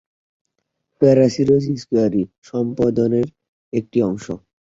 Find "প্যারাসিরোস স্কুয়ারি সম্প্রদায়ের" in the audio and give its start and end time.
1.01-3.27